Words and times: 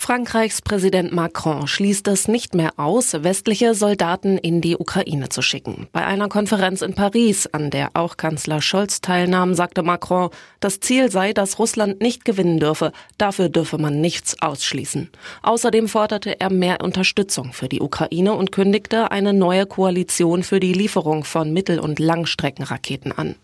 Frankreichs 0.00 0.62
Präsident 0.62 1.12
Macron 1.12 1.68
schließt 1.68 2.08
es 2.08 2.26
nicht 2.26 2.54
mehr 2.54 2.72
aus, 2.78 3.22
westliche 3.22 3.74
Soldaten 3.74 4.38
in 4.38 4.62
die 4.62 4.78
Ukraine 4.78 5.28
zu 5.28 5.42
schicken. 5.42 5.88
Bei 5.92 6.06
einer 6.06 6.28
Konferenz 6.28 6.80
in 6.80 6.94
Paris, 6.94 7.46
an 7.46 7.68
der 7.68 7.90
auch 7.92 8.16
Kanzler 8.16 8.62
Scholz 8.62 9.02
teilnahm, 9.02 9.52
sagte 9.54 9.82
Macron, 9.82 10.30
das 10.58 10.80
Ziel 10.80 11.10
sei, 11.10 11.34
dass 11.34 11.58
Russland 11.58 12.00
nicht 12.00 12.24
gewinnen 12.24 12.58
dürfe. 12.58 12.92
Dafür 13.18 13.50
dürfe 13.50 13.76
man 13.76 14.00
nichts 14.00 14.40
ausschließen. 14.40 15.10
Außerdem 15.42 15.86
forderte 15.86 16.40
er 16.40 16.50
mehr 16.50 16.80
Unterstützung 16.82 17.52
für 17.52 17.68
die 17.68 17.82
Ukraine 17.82 18.32
und 18.32 18.52
kündigte 18.52 19.10
eine 19.10 19.34
neue 19.34 19.66
Koalition 19.66 20.42
für 20.42 20.60
die 20.60 20.72
Lieferung 20.72 21.24
von 21.24 21.52
Mittel- 21.52 21.78
und 21.78 21.98
Langstreckenraketen 21.98 23.12
an. 23.12 23.34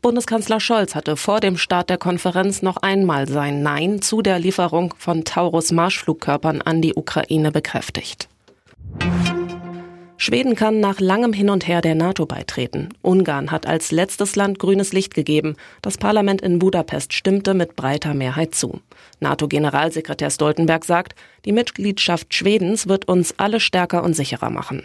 Bundeskanzler 0.00 0.60
Scholz 0.60 0.94
hatte 0.94 1.18
vor 1.18 1.40
dem 1.40 1.58
Start 1.58 1.90
der 1.90 1.98
Konferenz 1.98 2.62
noch 2.62 2.78
einmal 2.78 3.28
sein 3.28 3.62
Nein 3.62 4.00
zu 4.00 4.22
der 4.22 4.38
Lieferung 4.38 4.94
von 4.96 5.22
Taurus 5.24 5.72
Marsch 5.72 6.05
Marschflugkörpern 6.06 6.62
an 6.62 6.82
die 6.82 6.94
Ukraine 6.94 7.50
bekräftigt. 7.50 8.28
Schweden 10.18 10.54
kann 10.54 10.80
nach 10.80 10.98
langem 10.98 11.32
Hin 11.32 11.50
und 11.50 11.68
Her 11.68 11.82
der 11.82 11.94
NATO 11.94 12.24
beitreten. 12.24 12.88
Ungarn 13.02 13.50
hat 13.50 13.66
als 13.66 13.90
letztes 13.90 14.34
Land 14.34 14.58
grünes 14.58 14.92
Licht 14.92 15.14
gegeben. 15.14 15.56
Das 15.82 15.98
Parlament 15.98 16.40
in 16.40 16.58
Budapest 16.58 17.12
stimmte 17.12 17.52
mit 17.54 17.76
breiter 17.76 18.14
Mehrheit 18.14 18.54
zu. 18.54 18.80
NATO-Generalsekretär 19.20 20.30
Stoltenberg 20.30 20.84
sagt, 20.84 21.14
die 21.44 21.52
Mitgliedschaft 21.52 22.32
Schwedens 22.32 22.88
wird 22.88 23.08
uns 23.08 23.34
alle 23.36 23.60
stärker 23.60 24.02
und 24.02 24.14
sicherer 24.14 24.50
machen. 24.50 24.84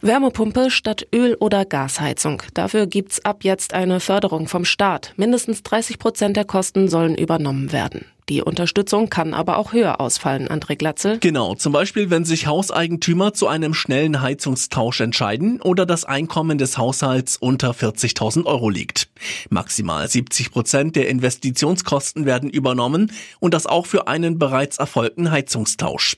Wärmepumpe 0.00 0.70
statt 0.70 1.06
Öl- 1.12 1.36
oder 1.40 1.64
Gasheizung. 1.64 2.42
Dafür 2.54 2.86
gibt's 2.86 3.22
ab 3.24 3.42
jetzt 3.42 3.74
eine 3.74 4.00
Förderung 4.00 4.48
vom 4.48 4.64
Staat. 4.64 5.12
Mindestens 5.16 5.62
30 5.62 5.98
Prozent 5.98 6.36
der 6.36 6.44
Kosten 6.46 6.88
sollen 6.88 7.16
übernommen 7.16 7.72
werden. 7.72 8.06
Die 8.30 8.42
Unterstützung 8.42 9.10
kann 9.10 9.34
aber 9.34 9.58
auch 9.58 9.72
höher 9.72 10.00
ausfallen, 10.00 10.46
André 10.46 10.76
Glatzel. 10.76 11.18
Genau, 11.18 11.56
zum 11.56 11.72
Beispiel, 11.72 12.10
wenn 12.10 12.24
sich 12.24 12.46
Hauseigentümer 12.46 13.34
zu 13.34 13.48
einem 13.48 13.74
schnellen 13.74 14.22
Heizungstausch 14.22 15.00
entscheiden 15.00 15.60
oder 15.60 15.84
das 15.84 16.04
Einkommen 16.04 16.56
des 16.56 16.78
Haushalts 16.78 17.36
unter 17.36 17.72
40.000 17.72 18.46
Euro 18.46 18.70
liegt. 18.70 19.08
Maximal 19.48 20.08
70 20.08 20.52
Prozent 20.52 20.94
der 20.94 21.08
Investitionskosten 21.08 22.24
werden 22.24 22.48
übernommen 22.48 23.10
und 23.40 23.52
das 23.52 23.66
auch 23.66 23.86
für 23.86 24.06
einen 24.06 24.38
bereits 24.38 24.78
erfolgten 24.78 25.32
Heizungstausch. 25.32 26.16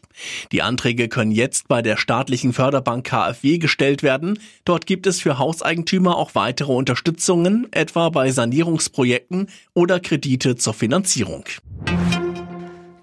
Die 0.52 0.60
Anträge 0.60 1.08
können 1.08 1.32
jetzt 1.32 1.66
bei 1.66 1.80
der 1.80 1.96
staatlichen 1.96 2.52
Förderbank 2.52 3.06
KfW 3.06 3.56
gestellt 3.56 4.02
werden. 4.02 4.38
Dort 4.66 4.84
gibt 4.84 5.06
es 5.06 5.18
für 5.18 5.38
Hauseigentümer 5.38 6.18
auch 6.18 6.34
weitere 6.34 6.72
Unterstützungen, 6.72 7.68
etwa 7.70 8.10
bei 8.10 8.30
Sanierungsprojekten 8.30 9.48
oder 9.72 9.98
Kredite 9.98 10.56
zur 10.56 10.74
Finanzierung. 10.74 11.46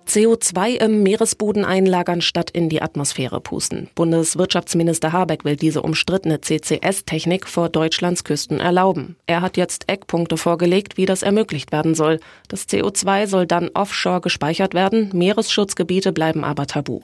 CO2 0.10 0.78
im 0.78 1.04
Meeresboden 1.04 1.64
einlagern 1.64 2.22
statt 2.22 2.50
in 2.50 2.68
die 2.68 2.82
Atmosphäre 2.82 3.40
pusten. 3.40 3.90
Bundeswirtschaftsminister 3.94 5.14
Habeck 5.14 5.46
will 5.46 5.56
diese 5.56 5.84
umstrittene 5.84 6.42
CCS-Technik 6.42 7.48
vor 7.48 7.70
Deutschlands 7.70 8.24
Küsten 8.24 8.60
erlauben. 8.60 9.16
Er 9.28 9.42
hat 9.42 9.56
jetzt 9.56 9.88
Eckpunkte 9.88 10.38
vorgelegt, 10.38 10.98
wie 10.98 11.06
das 11.06 11.22
ermöglicht 11.22 11.72
werden 11.72 11.94
soll. 11.94 12.20
Das 12.48 12.68
CO2 12.68 13.28
soll 13.28 13.46
dann 13.46 13.70
offshore 13.76 14.22
gespeichert 14.22 14.74
werden, 14.74 15.12
Meeresschutzgebiete 15.14 16.12
bleiben 16.12 16.44
aber 16.44 16.66
tabu. 16.66 17.02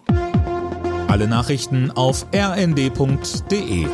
Alle 1.08 1.28
Nachrichten 1.28 1.92
auf 1.92 2.25
rnd.de 2.34 3.86